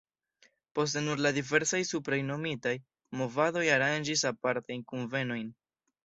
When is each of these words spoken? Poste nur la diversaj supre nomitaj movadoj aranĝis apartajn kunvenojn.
Poste 0.77 1.01
nur 1.07 1.19
la 1.25 1.31
diversaj 1.37 1.81
supre 1.89 2.17
nomitaj 2.29 2.73
movadoj 3.21 3.63
aranĝis 3.75 4.23
apartajn 4.31 4.81
kunvenojn. 4.93 5.53